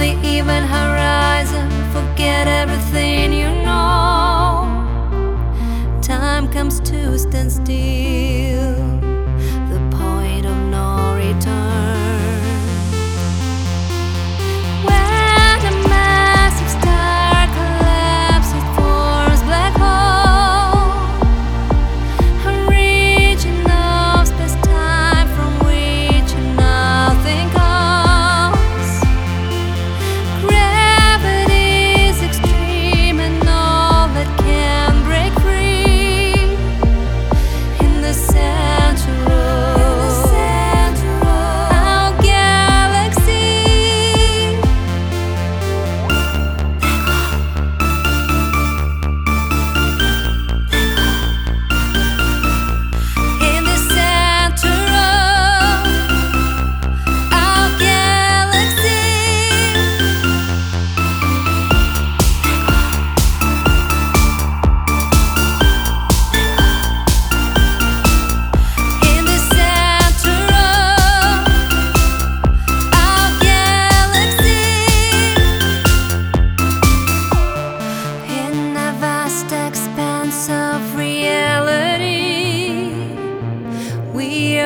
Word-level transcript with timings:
event 0.00 0.66
horizon, 0.66 1.68
forget 1.92 2.46
everything 2.46 3.32
you 3.32 3.50
know. 3.64 4.68
Time 6.00 6.50
comes 6.50 6.80
to 6.80 7.18
stand 7.18 7.50
still, 7.52 8.61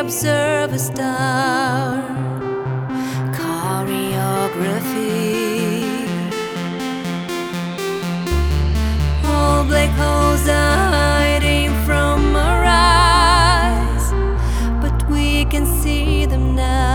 observe 0.07 0.73
a 0.73 0.79
star 0.79 2.01
choreography. 3.35 4.15
All 9.25 9.65
black 9.65 9.91
holes 9.99 10.49
are 10.49 10.91
hiding 10.99 11.73
from 11.85 12.37
our 12.37 12.63
eyes, 12.65 14.13
but 14.81 15.11
we 15.11 15.45
can 15.47 15.67
see 15.67 16.25
them 16.25 16.55
now. 16.55 16.86